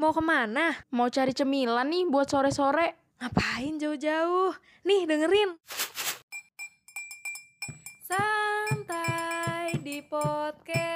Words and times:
Mau 0.00 0.16
ke 0.16 0.24
mana? 0.24 0.72
Mau 0.96 1.12
cari 1.12 1.36
cemilan 1.36 1.84
nih 1.92 2.08
buat 2.08 2.24
sore-sore. 2.24 3.20
Ngapain 3.20 3.76
jauh-jauh? 3.76 4.56
Nih 4.88 5.04
dengerin. 5.04 5.60
Santai 8.08 9.76
di 9.84 10.00
podcast 10.00 10.89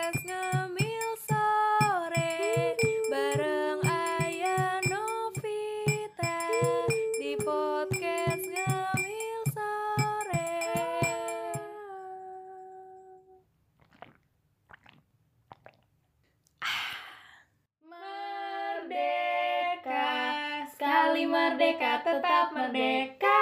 tetap 22.15 22.55
merdeka 22.55 23.41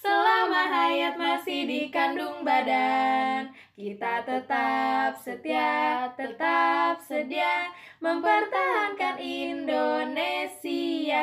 Selama 0.00 0.64
hayat 0.64 1.16
masih 1.16 1.64
dikandung 1.64 2.40
badan 2.40 3.48
Kita 3.72 4.24
tetap 4.24 5.12
setia, 5.16 6.08
tetap 6.12 7.00
sedia 7.00 7.68
Mempertahankan 8.00 9.20
Indonesia 9.20 10.64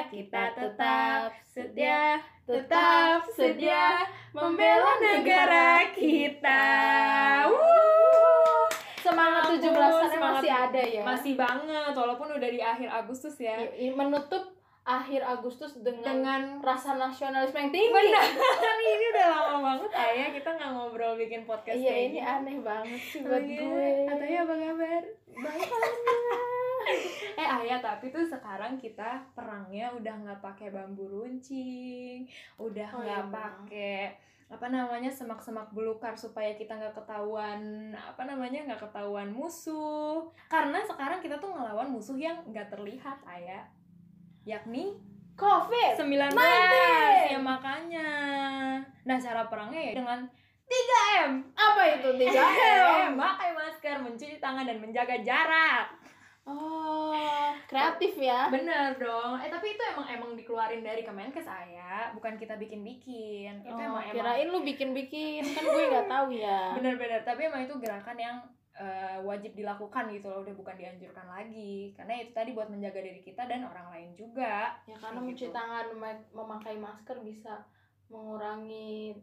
Kita 0.05 0.53
tetap 0.53 1.33
setia, 1.47 2.21
tetap 2.45 3.25
sedia 3.29 4.05
Membela 4.29 4.97
negara 4.97 5.89
kita 5.93 6.63
Wuh. 7.49 8.65
Semangat 9.01 9.49
Ampun, 9.49 9.57
17-an 9.57 10.09
semangat. 10.13 10.21
masih 10.37 10.53
ada 10.53 10.81
ya. 10.85 11.01
Masih 11.01 11.33
banget, 11.33 11.91
walaupun 11.91 12.37
udah 12.37 12.45
di 12.47 12.61
akhir 12.61 12.85
Agustus 12.87 13.33
ya 13.35 13.57
I- 13.57 13.89
i- 13.89 13.95
menutup 13.97 14.53
akhir 14.81 15.21
Agustus 15.21 15.77
dengan, 15.77 16.01
Dengan 16.01 16.41
rasa 16.59 16.95
nasionalisme 16.95 17.53
yang 17.55 17.69
tinggi. 17.69 17.93
Benar, 17.93 18.25
ini 18.91 19.05
udah 19.09 19.25
lama 19.29 19.57
banget 19.61 19.91
Ayah 19.93 20.29
kita 20.31 20.49
nggak 20.51 20.71
ngobrol 20.71 21.13
bikin 21.15 21.45
podcast 21.45 21.77
Iya 21.77 21.93
ini 22.01 22.17
gini. 22.17 22.19
aneh 22.19 22.57
banget 22.59 22.97
sih 22.99 23.21
Oh 23.21 23.29
buat 23.29 23.43
iya. 23.43 23.61
gue. 23.61 23.89
Ataya 24.07 24.37
apa 24.41 24.55
kabar? 24.55 25.03
Baik 25.31 25.69
Eh 27.33 27.47
Ayah 27.47 27.79
tapi 27.79 28.09
tuh 28.09 28.25
sekarang 28.25 28.75
kita 28.75 29.21
perangnya 29.31 29.93
udah 29.93 30.13
nggak 30.17 30.41
pakai 30.41 30.67
bambu 30.69 31.05
runcing, 31.05 32.25
udah 32.57 32.89
Oh, 32.89 32.99
nggak 32.99 33.23
iya, 33.23 33.31
pakai 33.31 33.97
apa 34.51 34.67
namanya 34.67 35.07
semak-semak 35.07 35.71
belukar 35.71 36.11
supaya 36.11 36.51
kita 36.51 36.75
nggak 36.75 36.91
ketahuan 36.91 37.61
apa 37.95 38.27
namanya 38.27 38.67
nggak 38.67 38.81
ketahuan 38.81 39.31
musuh. 39.31 40.27
Karena 40.47 40.83
sekarang 40.83 41.21
kita 41.21 41.37
tuh 41.37 41.53
ngelawan 41.53 41.87
musuh 41.87 42.17
yang 42.17 42.35
nggak 42.43 42.67
terlihat 42.67 43.15
Ayah, 43.23 43.63
yakni 44.43 44.97
Covid. 45.33 45.97
19 45.97 46.33
19. 46.33 47.33
ya 47.33 47.39
makanya. 47.41 48.09
Nah 49.01 49.17
cara 49.17 49.41
perangnya 49.49 49.81
ya 49.81 49.93
dengan 49.97 50.19
3M 50.71 51.31
Apa 51.51 51.81
itu 51.99 52.09
tiga 52.15 52.45
M? 53.09 53.17
Memakai 53.17 53.51
masker, 53.51 53.95
mencuci 53.99 54.37
tangan, 54.39 54.63
dan 54.63 54.77
menjaga 54.79 55.19
jarak. 55.19 55.91
Oh, 56.41 57.13
kreatif 57.69 58.17
ya. 58.17 58.49
Bener 58.49 58.97
dong. 58.97 59.37
Eh 59.37 59.49
tapi 59.51 59.77
itu 59.77 59.81
emang 59.93 60.07
emang 60.09 60.31
dikeluarin 60.33 60.81
dari 60.81 61.05
Kemenkes 61.05 61.45
saya, 61.45 62.09
bukan 62.17 62.33
kita 62.33 62.57
bikin-bikin. 62.57 63.61
Itu 63.61 63.69
Oh, 63.69 63.77
emang 63.77 64.01
emang 64.01 64.15
kirain 64.15 64.47
lu 64.49 64.65
bikin-bikin 64.65 65.45
kan 65.45 65.61
gue 65.61 65.83
nggak 65.93 66.09
tahu 66.09 66.33
ya. 66.33 66.71
bener-bener. 66.79 67.21
Tapi 67.21 67.45
emang 67.45 67.69
itu 67.69 67.77
gerakan 67.77 68.17
yang 68.17 68.37
eh, 68.77 69.17
wajib 69.23 69.51
dilakukan 69.55 70.07
gitu 70.15 70.31
loh, 70.31 70.43
udah 70.43 70.55
bukan 70.55 70.75
dianjurkan 70.79 71.27
lagi. 71.27 71.91
Karena 71.95 72.13
itu 72.23 72.31
tadi 72.31 72.55
buat 72.55 72.71
menjaga 72.71 73.03
diri 73.03 73.21
kita 73.23 73.47
dan 73.47 73.67
orang 73.67 73.91
lain 73.91 74.09
juga. 74.15 74.75
Ya 74.87 74.95
karena 74.95 75.19
mencuci 75.19 75.51
gitu. 75.51 75.55
tangan 75.55 75.91
mem- 75.95 76.29
memakai 76.31 76.75
masker 76.79 77.19
bisa 77.19 77.67
mengurangi 78.11 79.15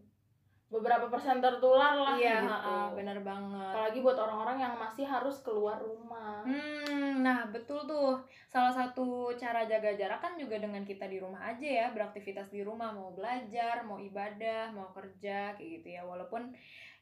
beberapa 0.69 1.09
persen 1.09 1.41
tertular 1.41 1.97
lah 1.97 2.17
Iya, 2.21 2.45
gitu. 2.45 2.49
heeh, 2.53 2.85
bener 2.93 3.19
banget. 3.25 3.73
Apalagi 3.73 4.05
buat 4.05 4.21
orang-orang 4.21 4.61
yang 4.61 4.75
masih 4.77 5.09
harus 5.09 5.41
keluar 5.41 5.81
rumah. 5.81 6.45
Hmm, 6.45 7.25
nah 7.25 7.49
betul 7.49 7.89
tuh. 7.89 8.21
Salah 8.53 8.69
satu 8.69 9.33
cara 9.33 9.65
jaga 9.65 9.97
jarak 9.97 10.21
kan 10.21 10.37
juga 10.37 10.61
dengan 10.61 10.85
kita 10.85 11.09
di 11.09 11.17
rumah 11.25 11.41
aja 11.41 11.65
ya, 11.65 11.87
beraktivitas 11.97 12.53
di 12.53 12.61
rumah, 12.61 12.93
mau 12.93 13.17
belajar, 13.17 13.81
mau 13.89 13.97
ibadah, 13.97 14.69
mau 14.77 14.93
kerja, 14.93 15.57
kayak 15.57 15.81
gitu 15.81 15.89
ya. 15.97 16.05
Walaupun 16.05 16.53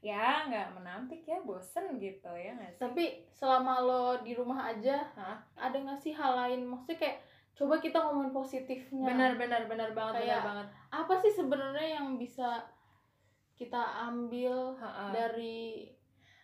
ya 0.00 0.44
nggak 0.46 0.76
menampik 0.76 1.24
ya, 1.24 1.40
bosen 1.42 1.96
gitu 1.96 2.30
ya 2.30 2.52
nggak 2.54 2.72
sih? 2.76 2.82
Tapi 2.82 3.04
selama 3.32 3.80
lo 3.80 4.06
di 4.20 4.36
rumah 4.36 4.70
aja, 4.70 5.02
Hah? 5.16 5.40
ada 5.56 5.76
nggak 5.76 5.98
sih 5.98 6.12
hal 6.12 6.36
lain? 6.36 6.62
Maksudnya 6.64 6.98
kayak 7.00 7.18
coba 7.56 7.80
kita 7.80 7.96
ngomongin 7.98 8.32
positifnya. 8.32 9.08
Benar, 9.08 9.32
benar, 9.40 9.62
benar 9.64 9.90
banget, 9.96 10.20
benar 10.20 10.28
Kayak- 10.28 10.46
banget. 10.46 10.66
Apa 10.92 11.14
sih 11.24 11.32
sebenarnya 11.32 11.88
yang 11.96 12.14
bisa 12.16 12.62
kita 13.56 13.80
ambil 14.06 14.76
Ha-ha. 14.76 15.08
dari 15.10 15.88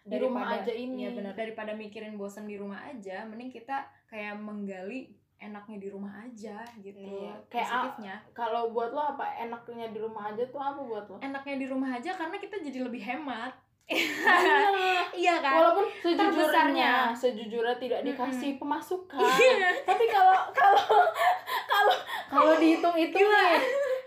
di 0.02 0.16
rumah 0.19 0.58
aja 0.58 0.72
ini? 0.72 1.06
Iya 1.06 1.10
benar. 1.14 1.32
Daripada 1.36 1.76
mikirin 1.76 2.16
bosen 2.16 2.48
di 2.48 2.56
rumah 2.58 2.88
aja, 2.88 3.22
mending 3.28 3.52
kita 3.52 3.84
kayak 4.08 4.40
menggali 4.40 5.12
enaknya 5.42 5.76
di 5.78 5.88
rumah 5.91 6.14
aja 6.22 6.56
gitu. 6.78 7.03
Iya, 7.03 7.34
kayak 7.47 7.66
a- 7.66 7.72
positifnya. 7.82 8.14
Kalau 8.30 8.70
buat 8.70 8.91
lo 8.91 9.03
apa 9.12 9.26
enaknya 9.36 9.91
di 9.91 9.98
rumah 9.98 10.30
aja 10.30 10.44
tuh 10.47 10.58
apa 10.58 10.80
buat 10.80 11.04
lo? 11.06 11.16
Enaknya 11.19 11.56
di 11.58 11.66
rumah 11.66 11.91
aja 11.92 12.14
karena 12.14 12.36
kita 12.36 12.56
jadi 12.58 12.78
lebih 12.82 13.03
hemat. 13.03 13.52
Iya 15.12 15.34
kan? 15.38 15.60
Walaupun 15.60 15.86
Terbesarnya. 16.00 17.12
sejujurnya, 17.12 17.12
sejujurnya 17.12 17.76
tidak 17.76 18.00
dikasih 18.02 18.56
pemasukan. 18.56 19.20
Iya. 19.20 19.69
Tapi 19.88 20.04
kalau 20.08 20.32
kalau 20.50 20.81
kalau 21.69 21.94
kalau 22.31 22.54
dihitung-hitung 22.56 23.20
nih, 23.22 23.60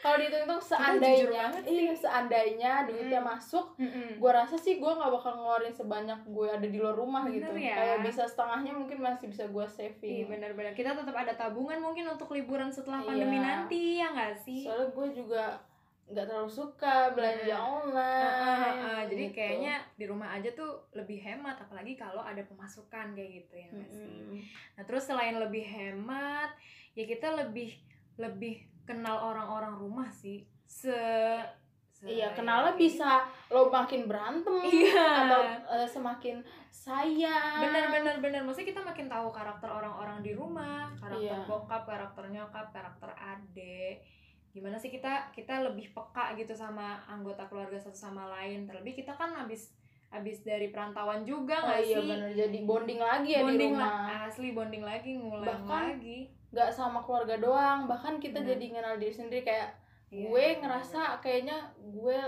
kalau 0.05 0.17
dihitung-hitung 0.17 0.61
seandainya, 0.61 1.45
iya 1.65 1.91
seandainya 1.91 2.71
duitnya 2.85 3.17
Mm. 3.17 3.27
masuk, 3.27 3.65
Mm-mm. 3.75 4.21
gue 4.21 4.31
rasa 4.31 4.53
sih 4.55 4.77
gue 4.77 4.91
nggak 4.91 5.09
bakal 5.09 5.33
ngeluarin 5.33 5.73
sebanyak 5.73 6.19
gue 6.23 6.45
ada 6.47 6.61
di 6.63 6.77
luar 6.77 6.93
rumah 6.93 7.25
Bener 7.25 7.41
gitu. 7.41 7.51
ya. 7.57 7.73
Kayak 7.73 7.97
bisa 8.05 8.23
setengahnya 8.23 8.71
mungkin 8.71 9.01
masih 9.01 9.25
bisa 9.25 9.45
gue 9.45 9.65
Iya 9.65 9.73
saving. 9.91 10.29
benar-benar 10.29 10.71
kita 10.71 10.93
tetap 10.93 11.15
ada 11.15 11.33
tabungan 11.33 11.81
mungkin 11.81 12.05
untuk 12.07 12.29
liburan 12.29 12.69
setelah 12.69 13.01
pandemi 13.01 13.35
Iya. 13.35 13.43
nanti 13.43 13.81
ya 13.97 14.07
nggak 14.07 14.33
sih? 14.37 14.61
Soalnya 14.61 14.89
gue 14.91 15.07
juga 15.15 15.43
nggak 16.05 16.21
terlalu 16.23 16.51
suka 16.53 16.95
belanja 17.11 17.55
Mm. 17.55 17.65
online. 17.65 18.29
Ah, 18.29 18.45
ah, 18.45 18.73
ah. 18.77 19.01
jadi 19.03 19.25
gitu. 19.25 19.35
kayaknya 19.35 19.75
di 19.91 20.05
rumah 20.05 20.29
aja 20.31 20.53
tuh 20.53 20.85
lebih 20.93 21.17
hemat 21.17 21.57
apalagi 21.57 21.97
kalau 21.97 22.21
ada 22.21 22.45
pemasukan 22.45 23.11
kayak 23.11 23.41
gitu 23.41 23.53
ya 23.57 23.67
nggak 23.73 23.89
sih? 23.89 24.45
Nah 24.77 24.83
terus 24.85 25.01
selain 25.03 25.33
lebih 25.35 25.65
hemat 25.65 26.53
ya 26.93 27.03
kita 27.03 27.33
lebih 27.33 27.73
lebih 28.15 28.69
kenal 28.85 29.17
orang-orang 29.25 29.73
rumah 29.73 30.07
sih 30.07 30.45
se, 30.63 30.93
Iya, 31.97 32.29
kenalnya 32.31 32.75
bisa 32.75 33.23
lo 33.49 33.65
makin 33.67 34.05
berantem 34.05 34.61
Iya. 34.61 35.25
atau 35.25 35.41
eh, 35.73 35.87
semakin 35.87 36.37
sayang. 36.69 37.61
bener 37.61 37.89
bener 37.89 38.15
bener 38.19 38.41
maksudnya 38.41 38.69
kita 38.69 38.81
makin 38.83 39.07
tahu 39.07 39.27
karakter 39.29 39.65
orang-orang 39.65 40.21
di 40.21 40.31
rumah 40.31 40.93
karakter 40.93 41.33
Iya. 41.33 41.49
bokap 41.49 41.83
karakter 41.83 42.29
nyokap 42.29 42.69
karakter 42.69 43.09
adik 43.09 44.05
gimana 44.51 44.77
sih 44.77 44.87
kita 44.87 45.31
kita 45.31 45.59
lebih 45.61 45.91
peka 45.91 46.31
gitu 46.35 46.53
sama 46.53 47.01
anggota 47.05 47.43
keluarga 47.43 47.75
satu 47.75 47.97
sama 47.97 48.29
lain 48.29 48.63
terlebih 48.63 48.95
kita 48.95 49.11
kan 49.11 49.33
habis 49.33 49.73
habis 50.07 50.39
dari 50.41 50.69
perantauan 50.69 51.25
juga 51.25 51.57
Oh 51.57 51.65
nggak 51.65 51.81
iya 51.81 51.97
sih 51.97 52.07
bener 52.07 52.31
jadi 52.37 52.57
bonding 52.61 52.99
lagi 53.01 53.29
ya 53.31 53.41
bonding 53.41 53.57
di 53.57 53.67
rumah. 53.73 54.23
asli 54.23 54.49
bonding 54.51 54.83
lagi 54.83 55.11
ngulang 55.13 55.43
Bahkan 55.65 55.83
lagi 55.91 56.19
Gak 56.55 56.71
sama 56.71 56.99
keluarga 56.99 57.35
doang, 57.35 57.83
bahkan 57.85 58.15
kita 58.15 58.39
Bener. 58.39 58.55
jadi 58.55 58.65
kenal 58.71 58.95
diri 58.95 59.11
sendiri 59.11 59.43
kayak 59.43 59.75
Iya, 60.07 60.21
gue 60.23 60.45
ngerasa 60.57 61.19
kayaknya 61.19 61.57
gue 61.77 62.19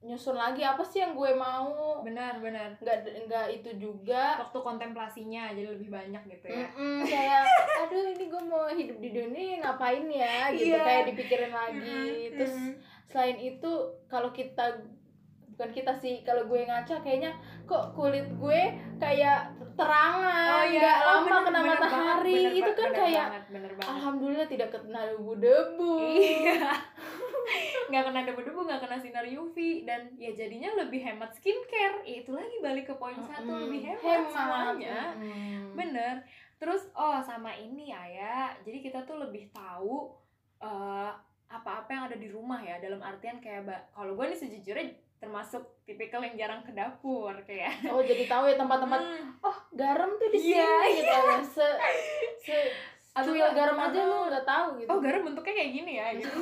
nyusun 0.00 0.34
lagi 0.34 0.60
apa 0.60 0.80
sih 0.82 0.98
yang 0.98 1.12
gue 1.12 1.30
mau. 1.32 2.00
benar 2.00 2.36
benar 2.36 2.72
Nggak 2.74 2.96
nggak 3.22 3.46
itu 3.54 3.70
juga. 3.78 4.36
waktu 4.38 4.58
kontemplasinya 4.58 5.48
jadi 5.50 5.68
lebih 5.70 5.88
banyak 5.88 6.20
gitu 6.26 6.46
ya 6.46 6.64
Mm-mm, 6.66 7.00
kayak 7.02 7.44
aduh 7.78 8.04
ini 8.08 8.24
gue 8.26 8.42
mau 8.42 8.64
hidup 8.66 8.98
di 8.98 9.10
dunia 9.10 9.60
ngapain 9.60 10.04
ya 10.06 10.48
gitu 10.50 10.72
Iya. 10.72 10.80
kayak 10.82 11.04
dipikirin 11.08 11.52
lagi 11.52 11.80
Mm-mm, 12.02 12.32
terus 12.34 12.54
mm-mm. 12.54 12.74
selain 13.06 13.38
itu 13.38 13.72
kalau 14.06 14.28
kita 14.30 14.66
bukan 15.50 15.70
kita 15.70 15.92
sih 15.94 16.20
kalau 16.20 16.44
gue 16.44 16.60
ngaca 16.62 16.96
kayaknya 16.98 17.36
kok 17.62 17.92
kulit 17.92 18.24
gue 18.32 18.60
kayak 18.96 19.52
terangan 19.74 20.64
nggak 20.66 20.96
oh, 20.96 21.06
lama 21.06 21.20
bener- 21.20 21.42
kena 21.42 21.58
bener 21.58 21.66
banget, 21.66 21.80
matahari. 21.82 22.32
bener 22.34 22.52
itu 22.52 22.70
kan 22.70 22.84
bener 22.86 22.98
kayak 22.98 23.26
banget, 23.26 23.44
bener 23.50 23.72
banget. 23.74 23.90
alhamdulillah 23.90 24.48
tidak 24.48 24.68
kena 24.70 25.00
debu-debu. 25.08 25.92
Iya. 26.00 26.70
Nggak 27.90 28.02
kena 28.06 28.20
debu-debu 28.22 28.60
nggak 28.62 28.80
kena 28.80 28.96
sinar 28.96 29.26
UV 29.26 29.56
dan 29.82 30.14
ya 30.14 30.30
jadinya 30.30 30.70
lebih 30.76 31.02
hemat 31.02 31.30
skincare. 31.32 31.98
Ya, 32.02 32.22
itu 32.22 32.30
lagi 32.30 32.56
balik 32.60 32.86
ke 32.86 32.94
poin 32.94 33.18
satu 33.18 33.42
Mm-mm. 33.44 33.66
lebih 33.66 33.80
hemat, 33.84 33.98
hemat. 34.00 34.30
semuanya 34.30 34.98
Mm-mm. 35.18 35.74
bener. 35.74 36.14
Terus 36.56 36.86
oh 36.92 37.18
sama 37.18 37.50
ini 37.52 37.90
ayah 37.90 38.54
jadi 38.60 38.78
kita 38.80 39.02
tuh 39.02 39.18
lebih 39.18 39.50
tahu 39.50 40.14
eh, 40.60 41.10
apa-apa 41.50 41.90
yang 41.90 42.04
ada 42.06 42.14
di 42.14 42.28
rumah 42.28 42.60
ya. 42.60 42.78
Dalam 42.78 43.02
artian 43.02 43.42
kayak 43.42 43.66
kalau 43.90 44.14
gue 44.14 44.24
nih 44.24 44.38
sejujurnya 44.38 44.86
termasuk 45.18 45.60
tipikal 45.82 46.22
yang 46.22 46.38
jarang 46.38 46.62
ke 46.62 46.70
dapur 46.70 47.34
kayak. 47.42 47.90
Oh 47.90 48.00
jadi 48.00 48.24
tahu 48.24 48.46
ya 48.46 48.56
tempat-tempat 48.56 49.00
Hmm, 49.02 49.34
oh 49.42 49.56
garam 49.80 50.10
tuh 50.20 50.28
di 50.28 50.38
sini 50.38 50.60
Iya, 50.60 50.76
gitu 50.92 51.16
ya. 51.16 51.36
Se 51.40 51.68
se 52.44 52.56
Atau 53.16 53.32
cuil 53.32 53.48
garam 53.56 53.74
aja 53.80 54.00
lu 54.06 54.28
nggak 54.28 54.46
tahu 54.46 54.66
gitu. 54.78 54.88
Oh 54.92 55.00
garam 55.00 55.24
bentuknya 55.24 55.54
kayak 55.56 55.72
gini 55.72 55.92
ya 55.96 56.06
gitu. 56.14 56.36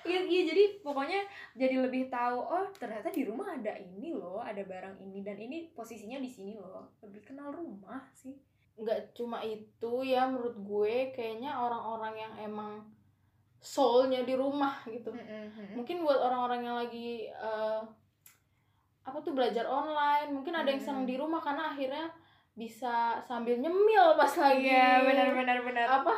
Iya, 0.00 0.24
iya 0.24 0.42
jadi 0.48 0.64
pokoknya 0.80 1.20
jadi 1.52 1.76
lebih 1.84 2.08
tahu 2.08 2.40
oh 2.40 2.64
ternyata 2.72 3.12
di 3.12 3.28
rumah 3.28 3.52
ada 3.52 3.76
ini 3.76 4.16
loh 4.16 4.40
ada 4.40 4.64
barang 4.64 4.96
ini 5.04 5.20
dan 5.20 5.36
ini 5.36 5.68
posisinya 5.76 6.16
di 6.16 6.30
sini 6.30 6.56
loh. 6.56 6.96
Lebih 7.04 7.20
kenal 7.28 7.52
rumah 7.52 8.00
sih. 8.16 8.32
Nggak 8.80 9.12
cuma 9.12 9.44
itu 9.44 9.92
ya 10.02 10.24
menurut 10.26 10.56
gue 10.56 11.12
kayaknya 11.12 11.52
orang-orang 11.52 12.14
yang 12.16 12.32
emang 12.40 12.72
soulnya 13.60 14.24
di 14.24 14.32
rumah 14.32 14.80
gitu. 14.88 15.12
Mungkin 15.76 16.00
buat 16.00 16.16
orang-orang 16.16 16.60
yang 16.64 16.76
lagi 16.80 17.28
eh, 17.28 17.80
apa 19.00 19.18
tuh 19.20 19.32
belajar 19.32 19.64
online 19.64 20.28
mungkin 20.30 20.52
ada 20.52 20.68
yang 20.68 20.80
senang 20.80 21.04
Hmm. 21.04 21.10
di 21.10 21.16
rumah 21.16 21.40
karena 21.40 21.72
akhirnya 21.72 22.04
bisa 22.52 23.16
sambil 23.24 23.56
nyemil 23.56 24.12
pas 24.20 24.32
lagi. 24.36 24.68
Iya 24.68 25.02
benar 25.06 25.28
benar 25.32 25.58
benar. 25.64 25.86
Apa? 26.02 26.14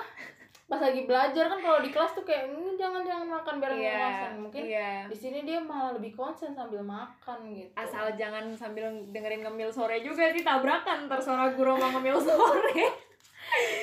Pas 0.67 0.81
lagi 0.81 1.05
belajar 1.05 1.53
kan 1.53 1.61
kalau 1.61 1.85
di 1.85 1.93
kelas 1.93 2.17
tuh 2.17 2.25
kayak 2.25 2.49
"Hmm, 2.49 2.73
jangan 2.81 3.05
jangan 3.05 3.29
makan 3.29 3.61
bareng 3.61 3.77
iya 3.77 3.93
kemasan 3.93 4.33
mungkin 4.41 4.63
iya. 4.65 5.05
di 5.05 5.13
sini 5.13 5.45
dia 5.45 5.61
malah 5.61 5.93
lebih 5.93 6.17
konsen 6.17 6.57
sambil 6.57 6.81
makan 6.81 7.39
gitu. 7.53 7.69
Asal 7.77 8.17
jangan 8.17 8.49
sambil 8.57 8.89
dengerin 9.13 9.45
ngemil 9.45 9.69
sore 9.69 10.01
juga 10.01 10.33
sih 10.33 10.41
tabrakan. 10.41 11.13
Suara 11.21 11.53
guru 11.53 11.77
sama 11.77 12.01
ngemil 12.01 12.17
sore. 12.19 12.89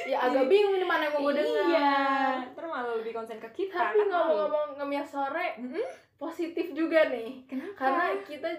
Ya 0.10 0.18
agak 0.26 0.50
bingung 0.50 0.74
ini 0.74 0.88
mana 0.88 1.06
yang 1.06 1.14
mau 1.14 1.30
gue 1.30 1.34
dengar. 1.38 1.66
Iya 1.70 1.94
malah 2.70 2.96
lebih 3.02 3.12
konsen 3.12 3.42
ke 3.42 3.50
kita 3.52 3.76
tapi 3.76 4.00
kan? 4.00 4.08
ngomong-ngomong 4.08 4.80
ngemil 4.80 5.04
sore 5.04 5.58
Mm-mm. 5.60 5.84
positif 6.16 6.72
juga 6.72 7.12
nih. 7.12 7.44
Kenapa? 7.50 7.76
Karena 7.76 8.06
kita 8.24 8.50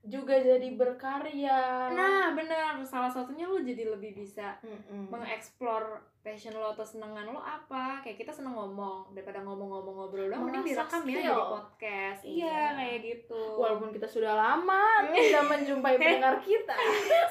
juga 0.00 0.34
jadi 0.34 0.68
berkarya. 0.72 1.90
Nah 1.90 2.32
benar. 2.32 2.78
Salah 2.82 3.08
satunya 3.08 3.44
lu 3.44 3.58
jadi 3.58 3.88
lebih 3.88 4.14
bisa 4.14 4.54
Mm-mm. 4.60 5.08
mengeksplor 5.08 5.82
passion 6.18 6.52
lo 6.52 6.70
atau 6.70 6.82
senengan 6.82 7.26
lo 7.26 7.38
apa. 7.38 7.98
Kayak 7.98 8.20
kita 8.20 8.32
seneng 8.32 8.52
ngomong 8.52 9.10
daripada 9.10 9.40
ngomong-ngomong 9.40 9.94
ngobrol 9.98 10.26
doang 10.26 10.44
mending 10.44 10.64
direkam 10.66 11.02
ya 11.02 11.18
jadi 11.18 11.34
podcast. 11.34 12.20
Iya 12.22 12.46
Iya. 12.46 12.64
kayak 12.74 12.98
gitu. 13.02 13.42
Walaupun 13.54 13.88
kita 13.90 14.06
sudah 14.06 14.32
lama 14.32 14.82
tidak 15.10 15.44
menjumpai 15.46 15.94
pendengar 16.00 16.38
kita. 16.38 16.74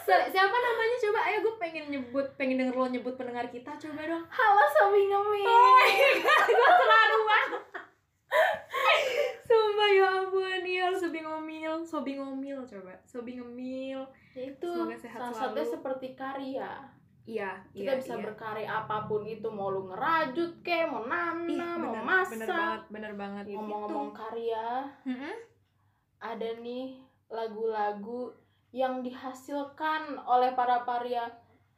Siapa 0.05 0.55
namanya? 0.57 0.95
Coba 0.99 1.19
ayo 1.23 1.37
gue 1.41 1.55
pengen 1.57 1.85
nyebut 1.87 2.27
pengen 2.35 2.59
denger 2.59 2.75
lo 2.75 2.85
nyebut 2.87 3.15
pendengar 3.15 3.47
kita. 3.47 3.71
Coba 3.73 4.01
dong. 4.03 4.25
Halo 4.27 4.63
sobi 4.71 5.01
ngemil. 5.03 5.49
Gue 6.47 6.69
terlalu 6.75 7.19
banget 7.23 7.63
ya 9.89 10.07
ampun 10.17 10.61
ya 10.61 10.87
sobi 10.91 11.19
ngomil 11.19 11.73
sobi 11.81 12.11
ngomil 12.13 12.57
coba 12.61 12.93
sobi 13.03 13.31
ngemil 13.33 14.01
Ya 14.31 14.43
itu 14.45 14.69
Semoga 14.69 14.93
sehat 14.95 15.17
salah 15.17 15.31
selalu. 15.31 15.41
satunya 15.49 15.65
seperti 15.67 16.07
karya 16.13 16.71
iya 17.23 17.49
kita 17.69 17.91
iya, 17.91 17.97
bisa 17.97 18.13
iya. 18.13 18.23
berkarya 18.23 18.67
apa 18.69 18.97
pun 19.03 19.21
itu 19.21 19.47
mau 19.47 19.67
lu 19.67 19.85
ngerajut 19.85 20.61
ke 20.61 20.85
mau 20.85 21.01
Ih, 21.01 21.09
nanam 21.09 21.77
mau 21.81 21.91
bener, 21.91 22.05
masak 22.05 22.31
bener 22.31 22.47
banget 22.47 22.81
bener 22.87 23.13
banget 23.13 23.43
ngomong-ngomong 23.51 24.09
karya 24.11 24.67
Gitu. 25.01 25.11
Mm-mm. 25.11 25.35
ada 26.19 26.49
nih 26.57 26.85
lagu-lagu 27.27 28.31
yang 28.69 29.01
dihasilkan 29.01 30.01
oleh 30.19 30.53
para 30.53 30.79
karya 30.81 31.25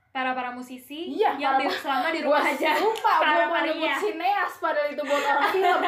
para 0.10 0.34
para 0.34 0.50
musisi 0.50 1.16
Iya, 1.16 1.38
yang 1.38 1.56
para- 1.56 1.70
selama 1.72 2.08
di 2.10 2.20
rumah 2.26 2.42
Gua 2.42 2.52
aja 2.52 2.70
lupa 2.78 3.14
gue 3.16 3.24
Para 3.24 3.44
mau 3.44 3.56
karya. 3.56 3.72
nyebut 3.72 3.94
sineas 4.00 4.54
padahal 4.56 4.88
itu 4.88 5.02
buat 5.02 5.24
orang 5.24 5.50
film 5.56 5.82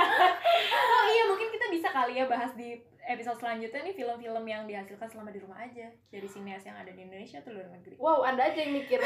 oh 0.71 1.05
iya 1.07 1.23
mungkin 1.27 1.47
bisa 1.71 1.87
kali 1.89 2.19
ya 2.19 2.27
bahas 2.27 2.51
di 2.53 2.75
episode 3.01 3.39
selanjutnya 3.39 3.81
nih 3.81 3.95
film-film 3.95 4.45
yang 4.45 4.63
dihasilkan 4.67 5.07
selama 5.09 5.31
di 5.31 5.39
rumah 5.41 5.57
aja 5.57 5.87
dari 6.11 6.27
sineas 6.27 6.61
yang 6.61 6.77
ada 6.77 6.91
di 6.91 7.01
Indonesia 7.01 7.39
atau 7.39 7.55
luar 7.55 7.71
negeri 7.71 7.95
wow 7.97 8.21
anda 8.21 8.45
aja 8.45 8.59
yang 8.61 8.75
mikir 8.75 8.99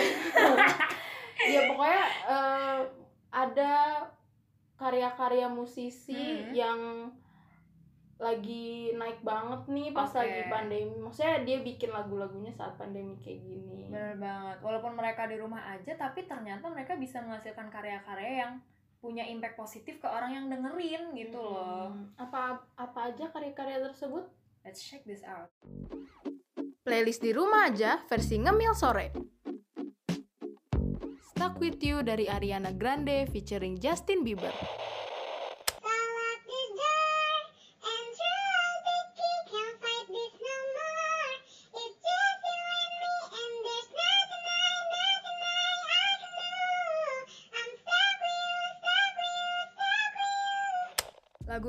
ya 1.54 1.62
pokoknya 1.70 2.04
eh, 2.28 2.80
ada 3.32 3.74
karya-karya 4.76 5.48
musisi 5.48 6.16
Hmm. 6.16 6.52
yang 6.52 6.80
lagi 8.16 8.96
naik 8.96 9.20
banget 9.28 9.68
nih 9.68 9.92
pas 9.92 10.08
Oke. 10.08 10.24
lagi 10.24 10.42
pandemi 10.48 10.96
maksudnya 10.96 11.44
dia 11.44 11.60
bikin 11.60 11.92
lagu-lagunya 11.92 12.48
saat 12.48 12.72
pandemi 12.80 13.20
kayak 13.20 13.44
gini 13.44 13.92
Bener 13.92 14.16
banget. 14.20 14.58
Walaupun 14.60 14.92
mereka 14.92 15.24
di 15.24 15.40
rumah 15.40 15.62
aja, 15.72 15.94
tapi 15.96 16.24
ternyata 16.26 16.68
mereka 16.68 17.00
bisa 17.00 17.22
menghasilkan 17.24 17.70
karya-karya 17.70 18.44
yang 18.44 18.54
punya 19.06 19.22
impact 19.30 19.54
positif 19.54 20.02
ke 20.02 20.10
orang 20.10 20.34
yang 20.34 20.46
dengerin 20.50 21.14
gitu 21.14 21.38
loh. 21.38 21.94
Hmm, 21.94 22.10
apa 22.18 22.66
apa 22.74 23.14
aja 23.14 23.30
karya-karya 23.30 23.86
tersebut 23.86 24.26
Let's 24.66 24.82
check 24.82 25.06
this 25.06 25.22
out. 25.22 25.54
playlist 26.82 27.22
di 27.22 27.30
rumah 27.30 27.70
aja 27.70 28.02
versi 28.10 28.42
ngemil 28.42 28.74
sore 28.74 29.14
Stuck 31.34 31.62
with 31.62 31.78
You 31.86 32.02
dari 32.02 32.26
Ariana 32.26 32.74
Grande 32.74 33.30
featuring 33.30 33.78
Justin 33.78 34.26
Bieber 34.26 34.54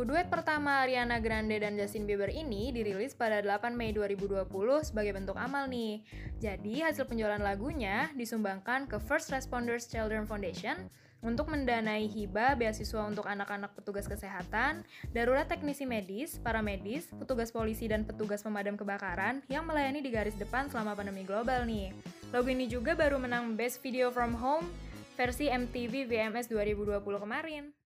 duet 0.07 0.31
pertama 0.31 0.87
Ariana 0.87 1.19
Grande 1.19 1.59
dan 1.59 1.75
Justin 1.75 2.07
Bieber 2.07 2.31
ini 2.31 2.71
dirilis 2.71 3.11
pada 3.19 3.43
8 3.43 3.75
Mei 3.75 3.91
2020 3.91 4.47
sebagai 4.87 5.11
bentuk 5.19 5.35
amal 5.35 5.67
nih. 5.67 6.07
Jadi 6.39 6.87
hasil 6.87 7.11
penjualan 7.11 7.43
lagunya 7.43 8.15
disumbangkan 8.15 8.87
ke 8.87 9.03
First 9.03 9.35
Responders 9.35 9.91
Children 9.91 10.31
Foundation 10.31 10.87
untuk 11.27 11.51
mendanai 11.51 12.07
hibah 12.07 12.55
beasiswa 12.55 13.03
untuk 13.03 13.27
anak-anak 13.27 13.75
petugas 13.75 14.07
kesehatan, 14.07 14.87
darurat 15.11 15.51
teknisi 15.51 15.83
medis, 15.83 16.39
para 16.39 16.63
medis, 16.63 17.11
petugas 17.11 17.51
polisi 17.51 17.91
dan 17.91 18.07
petugas 18.07 18.47
pemadam 18.47 18.79
kebakaran 18.79 19.43
yang 19.51 19.67
melayani 19.67 20.07
di 20.07 20.15
garis 20.15 20.39
depan 20.39 20.71
selama 20.71 20.95
pandemi 20.95 21.27
global 21.27 21.67
nih. 21.67 21.91
Lagu 22.31 22.47
ini 22.47 22.71
juga 22.71 22.95
baru 22.95 23.19
menang 23.19 23.59
Best 23.59 23.83
Video 23.83 24.15
from 24.15 24.39
Home 24.39 24.71
versi 25.19 25.51
MTV 25.51 26.07
VMS 26.07 26.47
2020 26.47 27.03
kemarin. 27.03 27.86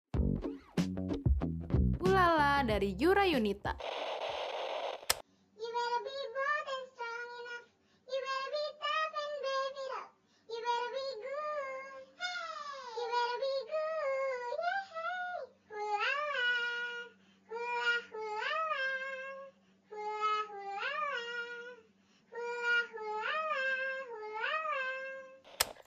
Ulala 2.20 2.60
dari 2.68 2.92
Yura 3.00 3.24
Yunita 3.24 3.72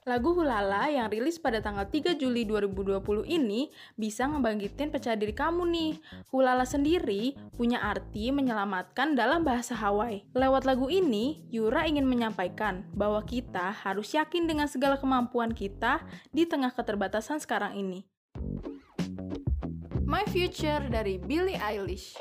Lagu 0.04 0.36
Hulala 0.36 0.92
yang 0.92 1.08
rilis 1.08 1.40
pada 1.40 1.64
tanggal 1.64 1.88
3 1.88 2.20
Juli 2.20 2.44
2020 2.44 3.24
ini 3.24 3.72
bisa 3.96 4.28
ngebangkitin 4.28 4.92
percaya 4.92 5.16
diri 5.16 5.32
kamu 5.32 5.64
nih. 5.64 5.92
Hulala 6.28 6.68
sendiri 6.68 7.32
punya 7.56 7.80
arti 7.80 8.28
menyelamatkan 8.28 9.16
dalam 9.16 9.48
bahasa 9.48 9.72
Hawaii. 9.72 10.28
Lewat 10.36 10.68
lagu 10.68 10.92
ini, 10.92 11.48
Yura 11.48 11.88
ingin 11.88 12.04
menyampaikan 12.04 12.84
bahwa 12.92 13.24
kita 13.24 13.72
harus 13.72 14.12
yakin 14.12 14.44
dengan 14.44 14.68
segala 14.68 15.00
kemampuan 15.00 15.56
kita 15.56 16.04
di 16.36 16.44
tengah 16.44 16.76
keterbatasan 16.76 17.40
sekarang 17.40 17.72
ini. 17.72 18.04
My 20.04 20.28
Future 20.28 20.84
dari 20.92 21.16
Billie 21.16 21.56
Eilish. 21.56 22.20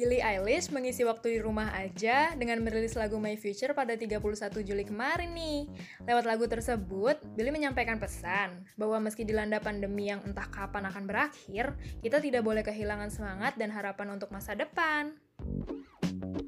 Billie 0.00 0.24
Eilish 0.24 0.72
mengisi 0.72 1.04
waktu 1.04 1.36
di 1.36 1.38
rumah 1.44 1.76
aja 1.76 2.32
dengan 2.32 2.64
merilis 2.64 2.96
lagu 2.96 3.20
My 3.20 3.36
Future 3.36 3.76
pada 3.76 3.92
31 3.92 4.16
Juli 4.64 4.88
kemarin 4.88 5.36
nih. 5.36 5.68
Lewat 6.08 6.24
lagu 6.24 6.48
tersebut, 6.48 7.20
Billie 7.36 7.52
menyampaikan 7.52 8.00
pesan 8.00 8.64
bahwa 8.80 8.96
meski 9.04 9.28
dilanda 9.28 9.60
pandemi 9.60 10.08
yang 10.08 10.24
entah 10.24 10.48
kapan 10.48 10.88
akan 10.88 11.04
berakhir, 11.04 11.76
kita 12.00 12.16
tidak 12.16 12.40
boleh 12.40 12.64
kehilangan 12.64 13.12
semangat 13.12 13.60
dan 13.60 13.68
harapan 13.68 14.16
untuk 14.16 14.32
masa 14.32 14.56
depan. 14.56 15.20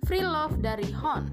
Free 0.09 0.25
Love 0.25 0.65
dari 0.65 0.89
Hon. 0.89 1.29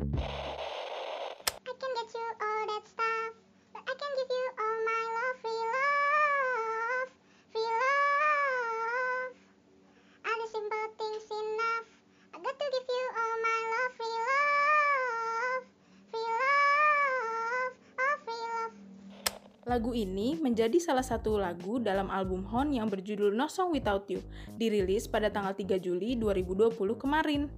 Lagu 19.70 19.94
ini 19.94 20.34
menjadi 20.34 20.82
salah 20.82 21.06
satu 21.06 21.38
lagu 21.38 21.78
dalam 21.78 22.10
album 22.10 22.42
Hon 22.50 22.74
yang 22.74 22.90
berjudul 22.90 23.38
No 23.38 23.46
Song 23.46 23.70
Without 23.70 24.10
You, 24.10 24.18
dirilis 24.58 25.06
pada 25.06 25.30
tanggal 25.30 25.54
3 25.54 25.78
Juli 25.78 26.18
2020 26.18 26.74
kemarin. 26.98 27.54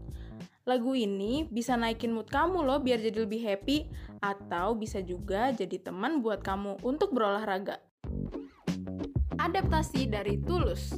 Lagu 0.67 0.91
ini 0.91 1.47
bisa 1.47 1.79
naikin 1.79 2.11
mood 2.11 2.27
kamu 2.27 2.67
loh 2.67 2.83
biar 2.83 2.99
jadi 2.99 3.23
lebih 3.23 3.39
happy, 3.47 3.87
atau 4.19 4.75
bisa 4.75 4.99
juga 4.99 5.55
jadi 5.55 5.79
teman 5.79 6.19
buat 6.19 6.43
kamu 6.43 6.83
untuk 6.83 7.15
berolahraga. 7.15 7.79
Adaptasi 9.39 10.11
dari 10.11 10.35
Tulus. 10.43 10.91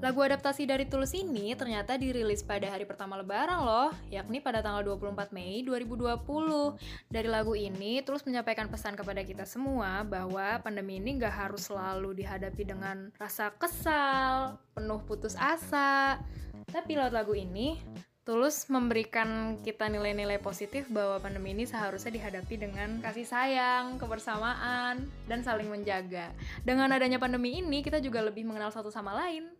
Lagu 0.00 0.24
adaptasi 0.24 0.64
dari 0.64 0.88
Tulus 0.88 1.12
ini 1.12 1.52
ternyata 1.52 1.92
dirilis 2.00 2.40
pada 2.40 2.72
hari 2.72 2.88
pertama 2.88 3.20
lebaran 3.20 3.60
loh, 3.60 3.92
yakni 4.08 4.40
pada 4.40 4.64
tanggal 4.64 4.80
24 4.96 5.28
Mei 5.28 5.60
2020. 5.60 6.16
Dari 7.12 7.28
lagu 7.28 7.52
ini, 7.52 8.00
Tulus 8.00 8.24
menyampaikan 8.24 8.72
pesan 8.72 8.96
kepada 8.96 9.20
kita 9.20 9.44
semua 9.44 10.00
bahwa 10.08 10.56
pandemi 10.64 10.96
ini 10.96 11.20
gak 11.20 11.36
harus 11.44 11.68
selalu 11.68 12.16
dihadapi 12.16 12.64
dengan 12.64 13.12
rasa 13.20 13.52
kesal, 13.52 14.56
penuh 14.72 15.04
putus 15.04 15.36
asa. 15.36 16.16
Tapi 16.72 16.96
lewat 16.96 17.12
lagu 17.12 17.36
ini, 17.36 17.76
Tulus 18.24 18.72
memberikan 18.72 19.60
kita 19.60 19.84
nilai-nilai 19.92 20.40
positif 20.40 20.88
bahwa 20.88 21.20
pandemi 21.20 21.52
ini 21.52 21.68
seharusnya 21.68 22.08
dihadapi 22.08 22.56
dengan 22.56 23.04
kasih 23.04 23.28
sayang, 23.28 24.00
kebersamaan, 24.00 25.04
dan 25.28 25.44
saling 25.44 25.68
menjaga. 25.68 26.32
Dengan 26.64 26.88
adanya 26.88 27.20
pandemi 27.20 27.60
ini, 27.60 27.84
kita 27.84 28.00
juga 28.00 28.24
lebih 28.24 28.48
mengenal 28.48 28.72
satu 28.72 28.88
sama 28.88 29.12
lain. 29.12 29.59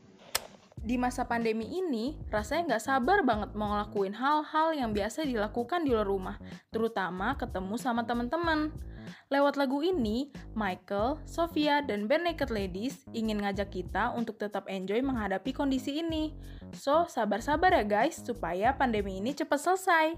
Di 0.81 0.97
masa 0.97 1.29
pandemi 1.29 1.69
ini, 1.77 2.17
rasanya 2.33 2.73
nggak 2.73 2.85
sabar 2.89 3.21
banget 3.21 3.53
mau 3.53 3.69
ngelakuin 3.69 4.17
hal-hal 4.17 4.73
yang 4.73 4.89
biasa 4.97 5.29
dilakukan 5.29 5.85
di 5.85 5.93
luar 5.93 6.09
rumah, 6.09 6.41
terutama 6.73 7.37
ketemu 7.37 7.77
sama 7.77 8.01
teman-teman. 8.01 8.73
Lewat 9.29 9.61
lagu 9.61 9.85
ini, 9.85 10.33
Michael, 10.57 11.21
Sophia, 11.29 11.85
dan 11.85 12.09
Bare 12.09 12.25
Naked 12.25 12.49
Ladies 12.49 13.05
ingin 13.13 13.45
ngajak 13.45 13.69
kita 13.69 14.09
untuk 14.17 14.41
tetap 14.41 14.65
enjoy 14.65 14.99
menghadapi 15.05 15.53
kondisi 15.53 16.01
ini. 16.01 16.33
So, 16.73 17.05
sabar-sabar 17.05 17.77
ya 17.77 17.85
guys, 17.85 18.17
supaya 18.17 18.73
pandemi 18.73 19.21
ini 19.21 19.37
cepat 19.37 19.61
selesai. 19.61 20.17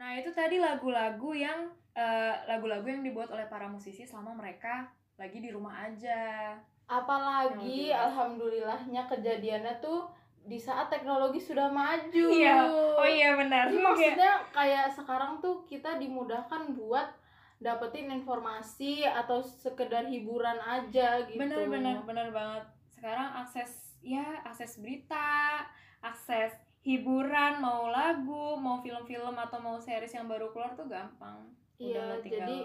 Nah, 0.00 0.16
itu 0.16 0.32
tadi 0.32 0.56
lagu-lagu 0.56 1.36
yang 1.36 1.68
eh, 1.92 2.34
lagu-lagu 2.48 2.88
yang 2.88 3.04
dibuat 3.04 3.28
oleh 3.28 3.44
para 3.52 3.68
musisi 3.68 4.08
selama 4.08 4.32
mereka 4.32 4.88
lagi 5.20 5.44
di 5.44 5.52
rumah 5.52 5.84
aja. 5.84 6.56
Apalagi, 6.88 7.92
Yang 7.92 8.00
alhamdulillahnya 8.08 9.02
kejadiannya 9.06 9.74
tuh 9.84 10.08
di 10.40 10.56
saat 10.56 10.88
teknologi 10.88 11.36
sudah 11.36 11.68
maju. 11.68 12.26
Iya. 12.32 12.64
Oh 12.96 13.04
iya 13.04 13.36
benar. 13.36 13.68
Jadi 13.68 13.78
maksudnya 13.84 14.32
kayak 14.56 14.88
sekarang 14.96 15.36
tuh 15.44 15.68
kita 15.68 16.00
dimudahkan 16.00 16.72
buat 16.72 17.12
dapetin 17.60 18.08
informasi 18.08 19.04
atau 19.04 19.44
sekedar 19.44 20.08
hiburan 20.08 20.56
aja 20.64 21.20
gitu. 21.28 21.36
Benar 21.36 21.68
benar 21.68 21.96
benar 22.08 22.28
banget. 22.32 22.64
Sekarang 22.88 23.28
akses 23.44 24.00
ya 24.00 24.24
akses 24.48 24.80
berita, 24.80 25.60
akses 26.00 26.56
hiburan, 26.80 27.60
mau 27.60 27.92
lagu, 27.92 28.56
mau 28.56 28.80
film-film 28.80 29.36
atau 29.36 29.58
mau 29.60 29.76
series 29.76 30.16
yang 30.16 30.26
baru 30.26 30.48
keluar 30.52 30.72
tuh 30.72 30.88
gampang. 30.88 31.44
Iya, 31.76 32.00
Udah 32.00 32.18
tinggal 32.24 32.40
jadi 32.40 32.58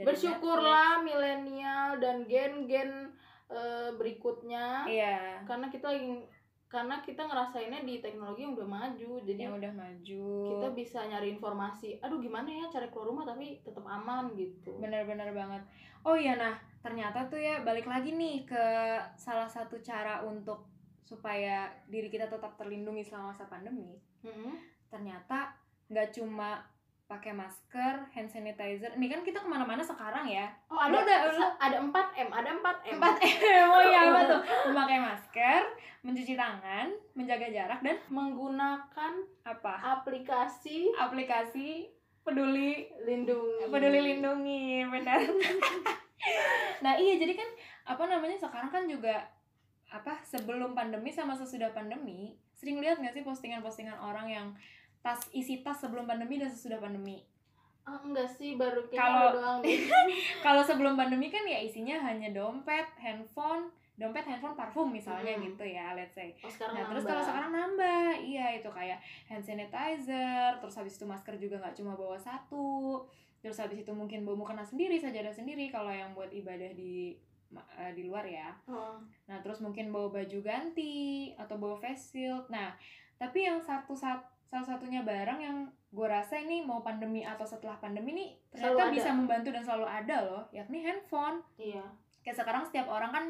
Bersyukurlah 0.00 1.04
milenial 1.04 2.00
dan 2.00 2.24
gen-gen 2.24 3.12
eh, 3.50 3.90
berikutnya. 3.98 4.88
Iya. 4.88 5.44
karena 5.44 5.66
kita 5.68 5.92
lagi 5.92 6.24
karena 6.70 7.02
kita 7.02 7.26
ngerasainnya 7.26 7.82
di 7.82 7.98
teknologi 7.98 8.46
yang 8.46 8.54
udah 8.54 8.68
maju. 8.70 9.18
Jadi 9.26 9.42
Yang 9.42 9.58
udah 9.58 9.72
maju. 9.74 10.26
kita 10.54 10.68
bisa 10.70 10.98
nyari 11.02 11.34
informasi. 11.34 11.98
Aduh 11.98 12.22
gimana 12.22 12.46
ya 12.46 12.70
cari 12.70 12.86
keluar 12.94 13.10
rumah 13.10 13.24
tapi 13.26 13.58
tetap 13.66 13.82
aman 13.82 14.30
gitu. 14.38 14.78
Benar-benar 14.78 15.34
banget. 15.34 15.66
Oh 16.06 16.14
iya 16.14 16.38
nah, 16.38 16.54
ternyata 16.78 17.26
tuh 17.26 17.42
ya 17.42 17.66
balik 17.66 17.90
lagi 17.90 18.14
nih 18.14 18.46
ke 18.46 18.64
salah 19.18 19.50
satu 19.50 19.82
cara 19.82 20.22
untuk 20.22 20.70
supaya 21.10 21.56
diri 21.84 22.06
kita 22.06 22.24
tetap 22.24 22.54
terlindungi 22.54 23.02
selama 23.02 23.34
masa 23.34 23.44
pandemi. 23.44 23.98
Mm-mm. 24.22 24.54
Ternyata 24.86 25.50
nggak 25.86 26.08
cuma 26.12 26.62
pakai 27.04 27.34
masker, 27.34 28.06
hand 28.08 28.30
sanitizer. 28.30 28.94
Ini 28.94 29.06
kan 29.08 29.20
kita 29.20 29.42
ke 29.42 29.48
mana-mana 29.48 29.82
sekarang 29.82 30.22
ya. 30.24 30.46
Oh 30.64 30.78
ada 30.78 30.94
Lu 30.94 30.98
udah- 31.00 31.22
lu- 31.28 31.56
ada 31.58 31.76
4 31.76 31.90
m, 32.16 32.30
ada 32.30 32.50
4 32.54 32.62
m. 32.86 32.96
4 32.96 33.18
M. 33.18 33.66
Oh 33.74 33.82
iya 33.82 34.00
apa 34.06 34.20
tuh? 34.30 34.40
Memakai 34.68 34.98
masker, 35.00 35.62
mencuci 36.00 36.34
tangan, 36.34 36.86
menjaga 37.12 37.50
jarak 37.50 37.80
dan 37.80 37.98
Menggunakan 38.06 39.12
apa? 39.42 39.74
aplikasi 39.98 40.94
Aplikasi 40.94 41.90
peduli 42.20 42.86
lindungi. 43.02 43.66
peduli 43.66 43.98
lindungi 44.06 44.84
benar 44.86 45.18
nah 46.84 46.92
iya 46.94 47.16
jadi 47.16 47.32
kan 47.32 47.48
apa 47.86 48.04
namanya 48.06 48.36
sekarang 48.36 48.68
kan 48.68 48.84
juga 48.84 49.24
apa 49.90 50.22
sebelum 50.22 50.72
pandemi 50.72 51.10
sama 51.10 51.34
sesudah 51.34 51.70
pandemi 51.70 52.32
sering 52.50 52.78
lihat 52.78 52.96
nggak 52.96 53.12
sih 53.12 53.22
postingan-postingan 53.22 53.96
orang 53.96 54.26
yang 54.26 54.46
tas 55.00 55.18
isi 55.30 55.60
tas 55.60 55.76
sebelum 55.76 56.04
pandemi 56.04 56.36
dan 56.36 56.46
sesudah 56.46 56.78
pandemi? 56.78 57.24
Ah, 57.82 57.98
enggak 57.98 58.28
sih 58.28 58.54
baru 58.54 58.84
kayaknya 58.84 59.00
Kalau- 59.02 59.32
doang. 59.34 59.60
kalau 60.46 60.62
sebelum 60.62 60.94
pandemi 60.94 61.26
kan 61.26 61.42
ya 61.42 61.58
isinya 61.58 61.96
hanya 62.00 62.30
dompet 62.30 62.86
handphone 62.96 63.72
dompet 63.96 64.24
handphone 64.24 64.54
parfum 64.54 64.88
misalnya 64.88 65.34
Hmm. 65.34 65.44
gitu 65.44 65.64
ya 65.66 65.92
let's 65.92 66.14
say. 66.14 66.32
Oh, 66.40 66.48
Nah 66.70 66.86
terus 66.86 67.04
kalau 67.04 67.20
sekarang 67.20 67.50
nambah, 67.50 68.16
iya 68.18 68.54
itu 68.54 68.64
kayak 68.66 68.96
hand 69.26 69.44
sanitizer, 69.44 70.56
terus 70.56 70.72
habis 70.72 70.96
itu 70.96 71.04
masker 71.04 71.36
juga 71.36 71.58
nggak 71.58 71.76
cuma 71.76 71.92
bawa 71.92 72.16
satu, 72.16 73.04
terus 73.38 73.56
habis 73.56 73.76
itu 73.78 73.92
mungkin 73.92 74.24
bawa 74.24 74.36
mukena 74.38 74.64
sendiri, 74.64 74.96
sajadah 74.96 75.28
sendiri 75.30 75.68
kalau 75.68 75.88
yang 75.88 76.12
buat 76.12 76.28
ibadah 76.30 76.72
di 76.72 77.12
eh, 77.78 77.92
di 77.94 78.06
luar 78.06 78.24
ya. 78.26 78.54
Oh. 78.70 78.98
Nah 79.26 79.38
terus 79.42 79.58
mungkin 79.62 79.90
bawa 79.90 80.10
baju 80.10 80.38
ganti 80.42 81.30
atau 81.34 81.58
bawa 81.58 81.76
face 81.78 82.14
shield. 82.14 82.46
Nah 82.48 82.74
tapi 83.20 83.44
yang 83.44 83.60
satu 83.60 83.92
sat 83.92 84.22
salah 84.50 84.66
satunya 84.66 85.06
barang 85.06 85.38
yang 85.38 85.56
gue 85.90 86.06
rasa 86.06 86.38
ini 86.38 86.62
mau 86.62 86.82
pandemi 86.82 87.22
atau 87.22 87.46
setelah 87.46 87.78
pandemi 87.78 88.14
ini 88.14 88.26
ternyata 88.50 88.90
bisa 88.90 89.10
membantu 89.14 89.54
dan 89.54 89.62
selalu 89.62 89.86
ada 89.86 90.16
loh, 90.26 90.42
yakni 90.50 90.82
handphone 90.82 91.42
Iya. 91.54 91.86
Kayak 92.30 92.46
sekarang 92.46 92.62
setiap 92.62 92.86
orang 92.86 93.10
kan 93.10 93.24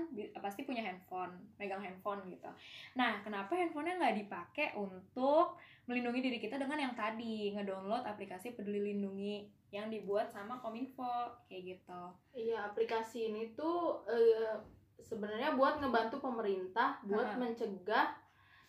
pasti 0.45 0.69
punya 0.69 0.85
handphone, 0.85 1.33
megang 1.57 1.81
handphone 1.81 2.21
gitu. 2.29 2.53
Nah, 3.01 3.25
kenapa 3.25 3.57
handphonenya 3.57 3.97
nggak 3.97 4.17
dipakai 4.21 4.77
untuk 4.77 5.57
melindungi 5.89 6.21
diri 6.21 6.37
kita 6.37 6.61
dengan 6.61 6.77
yang 6.77 6.93
tadi 6.93 7.57
ngedownload 7.57 8.05
aplikasi 8.05 8.53
Peduli 8.53 8.93
Lindungi 8.93 9.49
yang 9.73 9.89
dibuat 9.89 10.29
sama 10.29 10.61
Kominfo 10.61 11.33
kayak 11.49 11.81
gitu. 11.81 12.03
Iya, 12.37 12.69
aplikasi 12.69 13.33
ini 13.33 13.57
tuh 13.57 14.05
eh, 14.05 14.61
sebenarnya 15.01 15.57
buat 15.57 15.81
ngebantu 15.81 16.21
pemerintah 16.21 17.01
buat 17.09 17.33
Ha. 17.33 17.41
mencegah 17.41 18.13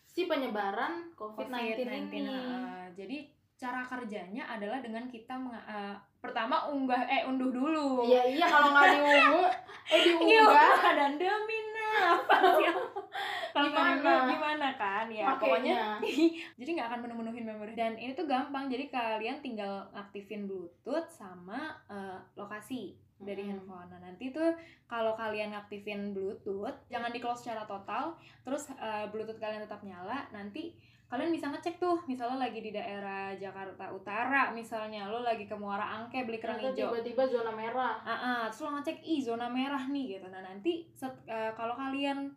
si 0.08 0.24
penyebaran 0.24 1.12
COVID-19, 1.12 1.76
ini. 2.08 2.24
heeh. 2.24 2.84
Jadi 2.96 3.16
cara 3.60 3.84
kerjanya 3.84 4.48
adalah 4.48 4.80
dengan 4.80 5.12
kita 5.12 5.36
eh, 5.68 5.96
pertama 6.22 6.70
unggah 6.70 7.02
eh 7.04 7.26
unduh 7.26 7.50
dulu. 7.50 8.06
Iya, 8.06 8.22
iya 8.30 8.46
kalau 8.46 8.70
nggak 8.70 8.88
diunggah, 8.94 9.50
eh 9.90 10.00
diunggah 10.00 10.74
Iya, 10.78 10.90
dan 10.94 11.12
demi 11.18 11.58
apa 11.92 12.36
sih? 12.56 12.66
Kalau 13.52 13.68
Gimana? 13.68 14.32
gimana 14.32 14.68
kan? 14.80 15.04
Ya, 15.12 15.36
pokoknya 15.36 16.00
pakainya. 16.00 16.48
jadi 16.58 16.70
nggak 16.72 16.88
akan 16.88 17.00
menemunuhin 17.04 17.44
memori 17.44 17.76
dan 17.76 18.00
ini 18.00 18.16
tuh 18.16 18.24
gampang 18.24 18.72
jadi 18.72 18.88
kalian 18.88 19.44
tinggal 19.44 19.92
aktifin 19.92 20.48
bluetooth 20.48 21.04
sama 21.12 21.76
eh, 21.86 22.16
lokasi 22.32 22.96
dari 23.20 23.44
Hmm. 23.44 23.60
handphone. 23.60 23.86
Nah, 23.86 24.00
nanti 24.00 24.32
tuh 24.32 24.56
kalau 24.84 25.14
kalian 25.14 25.54
ngaktifin 25.54 26.10
Bluetooth, 26.10 26.74
jangan 26.90 27.14
di 27.14 27.22
close 27.22 27.46
secara 27.46 27.62
total, 27.64 28.18
terus 28.42 28.66
eh, 28.72 29.06
Bluetooth 29.08 29.38
kalian 29.38 29.62
tetap 29.62 29.78
nyala, 29.86 30.26
nanti 30.30 30.74
kalian 31.12 31.28
bisa 31.28 31.52
ngecek 31.52 31.76
tuh, 31.76 32.00
misalnya 32.08 32.48
lagi 32.48 32.64
di 32.64 32.72
daerah 32.72 33.36
Jakarta 33.36 33.92
Utara, 33.92 34.48
misalnya 34.48 35.12
lo 35.12 35.20
lagi 35.20 35.44
ke 35.44 35.52
Muara 35.52 36.00
Angke 36.00 36.24
beli 36.24 36.40
kerang 36.40 36.56
hijau. 36.56 36.88
tiba-tiba 36.88 37.28
zona 37.28 37.52
merah. 37.52 38.00
Ah, 38.00 38.12
ah, 38.16 38.42
terus 38.48 38.64
lo 38.64 38.72
ngecek 38.80 39.04
ih 39.04 39.20
zona 39.20 39.52
merah 39.52 39.84
nih 39.92 40.16
gitu. 40.16 40.26
Nah, 40.32 40.40
nanti 40.40 40.88
set- 40.96 41.28
eh, 41.28 41.52
kalau 41.52 41.76
kalian 41.76 42.32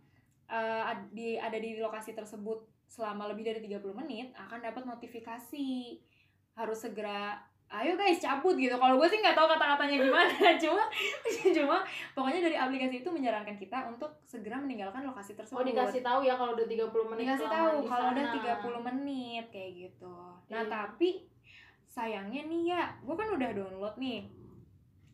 ad- 0.52 1.08
di 1.16 1.40
ada 1.40 1.56
di 1.56 1.80
lokasi 1.80 2.12
tersebut 2.12 2.68
selama 2.86 3.32
lebih 3.32 3.48
dari 3.48 3.64
30 3.64 3.96
menit 3.96 4.36
akan 4.36 4.60
dapat 4.60 4.84
notifikasi 4.84 5.98
harus 6.54 6.78
segera 6.78 7.40
ayo 7.68 7.94
guys 7.94 8.18
cabut 8.18 8.56
gitu. 8.56 8.72
Kalau 8.72 8.96
gue 8.96 9.08
sih 9.08 9.20
nggak 9.20 9.34
tahu 9.34 9.48
kata-katanya 9.48 9.98
gimana. 10.00 10.32
Cuma 10.64 10.84
cuma 11.52 11.78
pokoknya 12.14 12.42
dari 12.42 12.56
aplikasi 12.56 13.02
itu 13.02 13.10
menyarankan 13.10 13.56
kita 13.56 13.88
untuk 13.88 14.12
segera 14.24 14.56
meninggalkan 14.56 15.04
lokasi 15.04 15.34
Oh 15.34 15.38
tersebut 15.40 15.66
dikasih 15.66 16.02
tahu 16.02 16.22
ya 16.22 16.34
kalau 16.34 16.54
udah 16.54 16.64
30 16.64 17.10
menit 17.10 17.24
dikasih 17.26 17.48
tahu 17.48 17.74
di 17.76 17.88
kalau 17.88 18.06
udah 18.12 18.26
sana. 18.28 18.60
30 18.62 18.88
menit 18.88 19.46
kayak 19.50 19.72
gitu. 19.76 20.16
Nah 20.46 20.62
Iya. 20.62 20.70
tapi 20.70 21.10
sayangnya 21.86 22.42
nih 22.46 22.62
ya 22.70 22.82
gue 23.00 23.16
kan 23.16 23.30
udah 23.30 23.50
download 23.52 23.96
nih. 23.98 24.22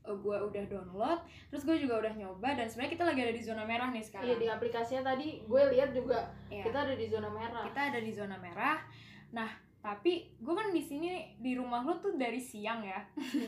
Eh, 0.02 0.18
gue 0.18 0.34
udah 0.36 0.64
download 0.66 1.20
terus 1.48 1.62
gue 1.62 1.78
juga 1.78 2.02
udah 2.02 2.14
nyoba 2.16 2.58
dan 2.58 2.66
sebenarnya 2.66 2.92
kita 2.92 3.04
lagi 3.06 3.20
ada 3.22 3.34
di 3.34 3.44
zona 3.44 3.62
merah 3.62 3.90
nih 3.90 4.02
Iya 4.02 4.08
sekarang 4.10 4.34
di 4.36 4.48
aplikasinya 4.50 5.02
tadi 5.08 5.28
gue 5.40 5.62
lihat 5.72 5.94
juga 5.94 6.26
Iya, 6.50 6.66
kita 6.66 6.78
ada 6.84 6.96
di 6.98 7.06
zona 7.06 7.30
merah. 7.30 7.62
kita 7.64 7.82
ada 7.94 8.00
di 8.02 8.10
zona 8.10 8.34
merah. 8.36 8.82
Nah 9.30 9.46
tapi 9.82 10.12
gue 10.36 10.54
kan 10.54 10.70
di 10.70 10.80
sini 10.80 11.10
di 11.36 11.54
rumah 11.54 11.82
lo 11.82 11.98
tuh 11.98 12.14
dari 12.14 12.38
siang 12.38 12.80
ya 12.80 13.02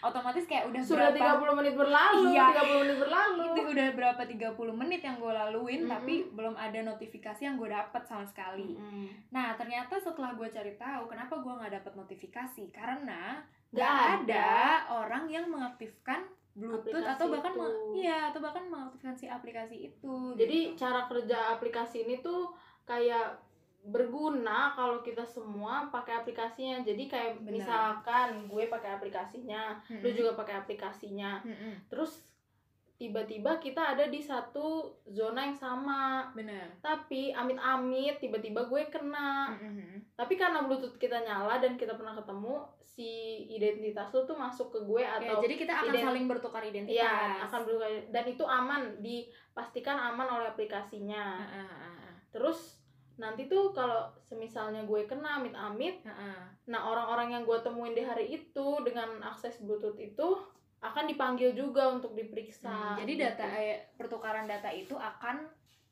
otomatis 0.00 0.44
kayak 0.44 0.70
udah 0.70 0.80
Sudah 0.80 1.10
berapa 1.10 1.42
30 1.42 1.58
menit 1.58 1.74
berlalu, 1.74 2.20
Iya. 2.30 2.46
30 2.56 2.80
menit 2.80 2.98
berlalu. 2.98 3.42
itu 3.44 3.62
udah 3.68 3.88
berapa 3.92 4.22
30 4.22 4.54
menit 4.76 5.00
yang 5.00 5.16
gue 5.16 5.32
laluin 5.32 5.80
Mm-mm. 5.80 5.90
tapi 5.90 6.14
belum 6.28 6.54
ada 6.54 6.78
notifikasi 6.80 7.40
yang 7.40 7.56
gue 7.56 7.68
dapet 7.68 8.02
sama 8.04 8.22
sekali 8.22 8.72
Mm. 8.72 9.08
Nah, 9.30 9.54
ternyata 9.54 9.96
setelah 9.96 10.30
gue 10.32 10.46
cari 10.46 10.72
tahu 10.74 11.02
kenapa 11.06 11.34
gue 11.36 11.52
nggak 11.52 11.74
dapet 11.74 11.92
notifikasi 11.92 12.64
karena 12.70 13.42
Nggak 13.68 13.92
ada. 13.92 14.14
ada 14.20 14.48
orang 14.96 15.26
yang 15.26 15.46
mengaktifkan 15.46 16.22
Bluetooth 16.52 16.90
Aplikasi 16.92 17.14
atau 17.14 17.26
bahkan 17.28 17.52
itu. 17.52 17.66
iya 17.96 18.18
atau 18.26 18.40
bahkan 18.40 18.64
mengaktifkan 18.64 19.14
si 19.14 19.26
aplikasi 19.26 19.76
itu. 19.86 20.14
Jadi 20.34 20.58
gitu. 20.68 20.76
cara 20.76 21.06
kerja 21.06 21.38
aplikasi 21.52 22.02
ini 22.04 22.18
tuh 22.18 22.50
kayak 22.82 23.38
berguna 23.80 24.76
kalau 24.76 25.00
kita 25.00 25.24
semua 25.24 25.88
pakai 25.88 26.20
aplikasinya. 26.20 26.84
Jadi 26.84 27.08
kayak 27.08 27.40
Benar. 27.40 27.52
misalkan 27.52 28.28
gue 28.46 28.68
pakai 28.68 29.00
aplikasinya, 29.00 29.80
lu 29.88 30.04
Mm-mm. 30.04 30.16
juga 30.16 30.32
pakai 30.36 30.60
aplikasinya. 30.60 31.40
Mm-mm. 31.40 31.88
Terus 31.88 32.28
tiba-tiba 33.00 33.56
kita 33.56 33.96
ada 33.96 34.12
di 34.12 34.20
satu 34.20 34.92
zona 35.08 35.48
yang 35.48 35.56
sama. 35.56 36.28
bener. 36.36 36.68
Tapi 36.84 37.32
amit-amit 37.32 38.20
tiba-tiba 38.20 38.68
gue 38.68 38.92
kena. 38.92 39.56
Mm-mm. 39.56 40.12
Tapi 40.12 40.36
karena 40.36 40.68
Bluetooth 40.68 41.00
kita 41.00 41.24
nyala 41.24 41.56
dan 41.64 41.80
kita 41.80 41.96
pernah 41.96 42.12
ketemu, 42.12 42.60
si 42.84 43.48
identitas 43.48 44.12
lu 44.12 44.28
tuh 44.28 44.36
masuk 44.36 44.68
ke 44.76 44.84
gue 44.84 45.00
Ya, 45.00 45.16
atau 45.16 45.40
jadi 45.40 45.56
kita 45.56 45.72
akan 45.72 45.94
saling 45.96 46.28
bertukar 46.28 46.60
identitas. 46.60 47.00
Iya, 47.00 47.48
akan 47.48 47.60
berubah 47.64 47.88
dan 48.12 48.24
itu 48.28 48.44
aman, 48.44 49.00
dipastikan 49.00 49.96
aman 49.96 50.28
oleh 50.28 50.52
aplikasinya. 50.52 51.40
Ah, 51.40 51.64
ah, 51.64 51.72
ah. 51.88 52.12
Terus 52.28 52.79
nanti 53.20 53.44
tuh 53.44 53.68
kalau 53.70 54.08
semisalnya 54.18 54.82
gue 54.82 55.04
kena 55.04 55.36
amit-amit, 55.36 56.00
Ah, 56.02 56.10
ah. 56.10 56.40
nah 56.64 56.88
orang-orang 56.88 57.28
yang 57.30 57.42
gue 57.44 57.60
temuin 57.60 57.92
di 57.92 58.00
hari 58.00 58.32
itu 58.32 58.66
dengan 58.80 59.20
akses 59.22 59.60
Bluetooth 59.60 60.00
itu 60.00 60.40
akan 60.80 61.04
dipanggil 61.04 61.52
juga 61.52 61.92
untuk 61.92 62.16
diperiksa. 62.16 62.96
Hmm, 62.96 62.98
jadi 62.98 63.12
gitu. 63.12 63.22
data 63.28 63.44
eh, 63.54 63.92
pertukaran 63.94 64.48
data 64.48 64.72
itu 64.72 64.96
akan 64.96 65.44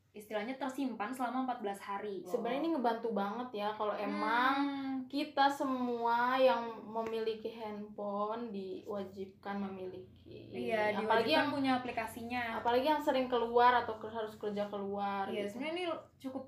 istilahnya 0.09 0.57
tersimpan 0.57 1.13
selama 1.13 1.45
14 1.53 1.77
hari. 1.79 2.25
sebenarnya 2.25 2.59
ini 2.59 2.69
ngebantu 2.73 3.13
banget 3.13 3.49
ya 3.55 3.69
kalau 3.77 3.93
emang 3.93 4.53
Hmm. 4.57 4.97
kita 5.05 5.45
semua 5.47 6.33
yang 6.35 6.65
memiliki 6.83 7.53
handphone 7.53 8.49
diwajibkan 8.49 9.61
memiliki. 9.61 10.49
Iya, 10.49 10.97
apalagi 10.97 11.31
yang 11.31 11.53
punya 11.53 11.77
aplikasinya. 11.77 12.57
apalagi 12.57 12.85
yang 12.85 12.97
sering 12.99 13.29
keluar 13.29 13.73
atau 13.75 14.01
harus 14.03 14.33
kerja 14.35 14.65
keluar. 14.65 15.29
Iya, 15.29 15.45
gitu. 15.45 15.61
sebenarnya 15.61 15.73
ini 15.75 15.85
cukup 16.19 16.43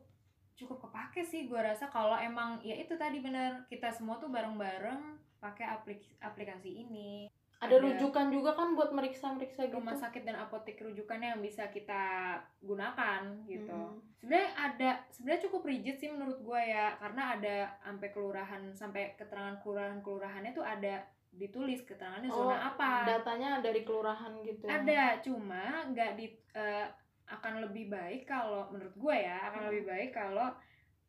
cukup 0.61 0.85
kepake 0.85 1.21
sih 1.21 1.45
gue 1.45 1.57
rasa 1.57 1.89
kalau 1.89 2.13
emang 2.15 2.61
ya 2.61 2.73
itu 2.73 2.93
tadi 2.93 3.17
benar 3.17 3.65
kita 3.65 3.89
semua 3.89 4.15
tuh 4.15 4.29
bareng-bareng 4.29 5.01
pakai 5.37 5.65
aplik- 5.65 6.17
aplikasi 6.21 6.85
ini. 6.85 7.25
ada, 7.57 7.77
ada 7.77 7.85
rujukan 7.85 8.33
juga 8.33 8.57
kan 8.57 8.73
buat 8.73 8.89
meriksa-meriksa 8.89 9.69
gitu. 9.69 9.77
Rumah 9.77 9.93
sakit 9.93 10.25
dan 10.25 10.33
apotek 10.33 10.81
rujukannya 10.81 11.37
yang 11.37 11.41
bisa 11.41 11.69
kita 11.69 12.33
gunakan 12.57 13.21
gitu. 13.45 13.69
Mm. 13.69 14.01
Sebenarnya 14.17 14.49
ada 14.57 14.89
sebenarnya 15.13 15.45
cukup 15.45 15.61
rigid 15.69 15.97
sih 15.97 16.09
menurut 16.09 16.41
gue 16.41 16.57
ya 16.57 16.97
karena 16.97 17.37
ada 17.37 17.55
sampai 17.85 18.09
kelurahan 18.09 18.61
sampai 18.73 19.13
keterangan 19.13 19.61
kelurahan-kelurahannya 19.61 20.57
tuh 20.57 20.65
ada 20.65 21.05
ditulis 21.29 21.85
keterangannya 21.85 22.33
Oh, 22.33 22.49
zona 22.49 22.73
apa. 22.73 23.05
Datanya 23.05 23.61
dari 23.61 23.85
kelurahan 23.85 24.41
gitu. 24.41 24.65
ya? 24.65 24.81
Ada, 24.81 25.01
cuma 25.21 25.85
nggak 25.85 26.11
di 26.17 26.25
eh, 26.57 26.87
akan 27.31 27.53
lebih 27.61 27.87
baik 27.87 28.25
kalau 28.25 28.67
menurut 28.67 28.93
gue 28.93 29.15
ya 29.17 29.37
Hmm. 29.37 29.47
akan 29.47 29.61
lebih 29.67 29.83
baik 29.85 30.09
kalau 30.11 30.47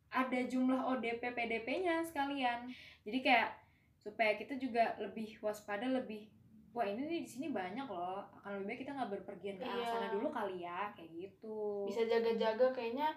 ada 0.08 0.38
jumlah 0.42 0.80
ODP 0.88 1.22
PDP-nya 1.26 2.00
sekalian. 2.02 2.68
Jadi 3.02 3.18
kayak 3.20 3.56
supaya 3.96 4.34
kita 4.34 4.54
juga 4.54 4.94
lebih 4.98 5.38
waspada 5.38 5.84
lebih 5.84 6.28
wah 6.70 6.82
ini 6.82 7.04
nih 7.06 7.20
di 7.20 7.28
sini 7.28 7.46
banyak 7.48 7.84
loh 7.84 8.24
akan 8.34 8.56
lebih 8.56 8.66
baik 8.66 8.80
kita 8.80 8.92
nggak 8.92 9.12
berpergian 9.12 9.56
ke 9.56 9.62
arah 9.62 9.76
Iya. 9.76 9.88
sana 9.88 10.08
dulu 10.10 10.28
kali 10.28 10.56
ya 10.60 10.88
kayak 10.90 11.10
gitu 11.12 11.84
Bisa 11.84 12.02
jaga-jaga 12.02 12.72
kayaknya 12.72 13.12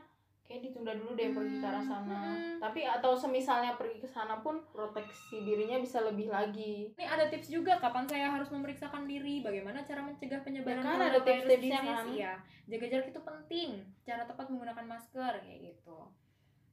kayak 0.46 0.62
ditunda 0.62 0.94
dulu 0.94 1.14
deh 1.14 1.30
pergi 1.30 1.58
ke 1.58 1.66
arah 1.66 1.82
sana. 1.82 2.22
Hmm. 2.32 2.62
Tapi 2.62 2.82
atau 2.82 3.12
semisalnya 3.14 3.74
pergi 3.74 3.98
ke 3.98 4.06
sana 4.06 4.38
pun 4.40 4.62
proteksi 4.70 5.42
dirinya 5.42 5.78
bisa 5.78 6.00
lebih 6.00 6.30
lagi. 6.30 6.90
ini 6.92 7.02
ada 7.04 7.26
tips 7.26 7.50
juga 7.50 7.76
kapan 7.76 8.06
saya 8.06 8.30
harus 8.30 8.48
memeriksakan 8.48 9.04
diri 9.04 9.42
bagaimana 9.42 9.82
cara 9.82 10.02
mencegah 10.02 10.42
penyebaran 10.42 10.80
Ya 10.80 10.86
kan, 10.86 11.02
ada 11.02 11.20
tips-tipsnya 11.20 11.82
kan. 11.82 12.06
iya 12.08 12.34
jaga 12.66 12.86
jarak 12.88 13.08
itu 13.08 13.22
penting 13.22 13.70
cara 14.00 14.24
tepat 14.24 14.46
menggunakan 14.48 14.86
masker 14.86 15.34
kayak 15.40 15.60
gitu 15.64 15.98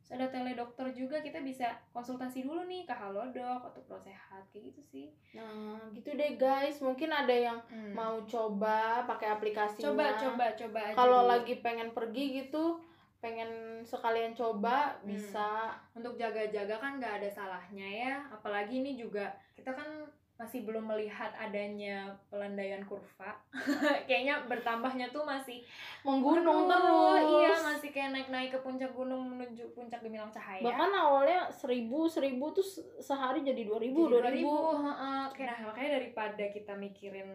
Terus 0.02 0.18
ada 0.18 0.26
teledokter 0.28 0.86
juga 0.90 1.16
kita 1.18 1.40
bisa 1.40 1.64
konsultasi 1.88 2.42
dulu 2.42 2.66
nih 2.66 2.82
ke 2.82 2.90
Halodoc 2.90 3.62
atau 3.62 3.80
Prosehat 3.82 4.44
kayak 4.50 4.68
gitu 4.68 4.82
sih 4.82 5.06
Nah, 5.32 5.78
gitu 5.90 6.12
deh 6.12 6.34
guys. 6.34 6.76
Mungkin 6.78 7.08
ada 7.08 7.30
yang 7.30 7.56
mau 7.92 8.20
coba 8.26 9.06
pakai 9.06 9.30
aplikasinya. 9.30 9.88
coba 9.88 10.04
coba 10.12 10.44
coba 10.52 10.80
aja 10.82 10.96
Kalau 10.98 11.20
lagi 11.24 11.54
pengen 11.56 11.88
pergi 11.90 12.42
gitu, 12.42 12.82
pengen 13.22 13.48
sekalian 13.80 14.34
coba 14.34 14.98
Hmm. 14.98 15.08
bisa. 15.08 15.70
untuk 15.94 16.18
jaga-jaga 16.18 16.74
kan 16.76 16.98
nggak 16.98 17.22
ada 17.22 17.28
salahnya 17.30 17.86
ya 17.86 18.14
apalagi 18.28 18.74
ini 18.76 18.92
juga 18.94 19.24
kita 19.54 19.70
kan 19.70 19.86
masih 20.34 20.66
belum 20.66 20.82
melihat 20.84 21.30
adanya 21.36 22.10
pelandaian 22.26 22.82
kurva 22.82 23.30
kayaknya 24.10 24.42
bertambahnya 24.42 25.06
tuh 25.08 25.22
masih 25.22 25.62
Menggunung 26.02 26.66
terus. 26.66 27.22
iya 27.38 27.54
masih 27.62 27.90
kayak 27.90 28.10
naik-naik 28.10 28.50
ke 28.50 28.58
puncak 28.58 28.90
gunung 28.90 29.22
menuju 29.30 29.70
puncak 29.70 30.02
gemilang 30.02 30.26
cahaya 30.28 30.58
Bahkan 30.60 30.90
awalnya 30.90 31.46
seribu, 31.48 32.10
seribu 32.10 32.50
tuh 32.50 32.64
se- 32.64 32.82
sehari 32.98 33.40
jadi 33.40 33.62
dua 33.62 33.78
ribu, 33.78 34.10
dua 34.10 34.26
ribu. 34.26 34.50
2000, 34.50 34.82
heeh. 34.82 35.22
Kayak- 35.30 35.46
nah, 35.52 35.70
makanya 35.70 35.90
daripada 35.94 36.44
kita 36.48 36.72
mikirin 36.74 37.30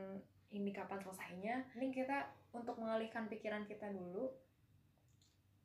ini 0.49 0.69
kapan 0.69 0.99
selesainya 0.99 1.55
mending 1.71 1.95
kita 1.95 2.27
untuk 2.51 2.75
mengalihkan 2.75 3.27
pikiran 3.27 3.63
kita 3.63 3.87
dulu 3.87 4.27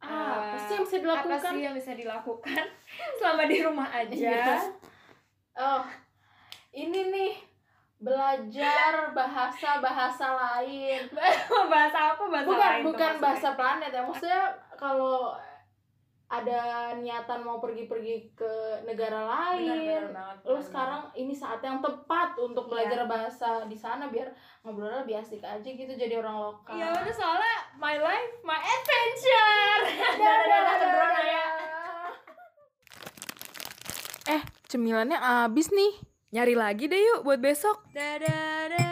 Ah, 0.02 0.42
apa 0.42 0.54
Eh, 0.54 0.60
sih 0.60 0.74
yang 0.74 0.82
bisa 0.82 0.98
dilakukan? 0.98 1.38
apa 1.38 1.46
sih 1.48 1.60
yang 1.60 1.74
bisa 1.74 1.92
dilakukan 1.94 2.62
selama 3.18 3.42
di 3.44 3.56
rumah 3.60 3.88
aja 3.88 4.12
Iya. 4.12 4.58
Oh, 5.54 5.82
ini 6.72 7.00
nih 7.08 7.32
belajar 7.96 9.12
bahasa 9.12 9.78
bahasa 9.78 10.26
lain. 10.32 11.06
bahasa 11.72 11.98
apa 12.12 12.24
bahasa 12.24 12.48
Bukan 12.48 12.58
lain 12.68 12.82
bukan 12.84 13.12
bahasa 13.18 13.48
planet 13.52 13.90
ya. 13.90 14.02
Maksudnya 14.02 14.42
kalau 14.74 15.38
ada 16.32 16.60
niatan 16.96 17.44
mau 17.44 17.60
pergi-pergi 17.60 18.32
ke 18.32 18.52
negara 18.82 19.20
lain, 19.28 19.68
Benar, 19.68 20.08
benar 20.08 20.12
banget, 20.16 20.36
lu 20.42 20.56
benar 20.56 20.64
sekarang 20.64 21.02
ini 21.12 21.34
saat 21.36 21.60
yang 21.60 21.78
tepat 21.78 22.32
untuk 22.36 22.64
Iya. 22.64 22.70
belajar 22.72 23.00
bahasa 23.04 23.48
di 23.68 23.76
sana 23.76 24.08
biar 24.08 24.32
ngobrolnya 24.60 25.04
lebih 25.04 25.20
asik 25.20 25.44
aja 25.44 25.60
gitu 25.62 25.92
jadi 25.92 26.16
orang 26.16 26.40
lokal. 26.40 26.72
Iya 26.72 26.88
udah 26.88 27.12
soalnya 27.12 27.56
my 27.76 28.00
life, 28.00 28.32
my 28.42 28.56
adventure. 28.56 29.80
Dadah 30.16 30.40
dadah 30.48 30.74
ke 30.74 30.86
drone 30.88 31.20
ya. 31.22 31.46
Eh, 34.30 34.42
cemilannya 34.66 35.18
abis 35.44 35.68
nih. 35.68 35.92
Nyari 36.32 36.54
lagi 36.56 36.88
deh 36.88 36.96
yuk 36.96 37.28
buat 37.28 37.44
besok. 37.44 37.84
Dadah 37.92 38.72
dadah. 38.72 38.91